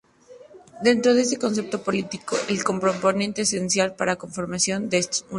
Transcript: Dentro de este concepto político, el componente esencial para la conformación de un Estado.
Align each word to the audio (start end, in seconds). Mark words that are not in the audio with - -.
Dentro 0.87 1.13
de 1.13 1.21
este 1.21 1.37
concepto 1.37 1.83
político, 1.83 2.35
el 2.49 2.63
componente 2.63 3.43
esencial 3.43 3.93
para 3.95 4.13
la 4.13 4.17
conformación 4.17 4.89
de 4.89 4.97
un 4.97 4.99
Estado. 5.01 5.27